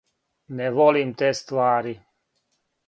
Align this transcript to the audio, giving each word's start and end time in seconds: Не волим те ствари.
Не 0.57 0.67
волим 0.75 1.09
те 1.19 1.29
ствари. 1.37 1.95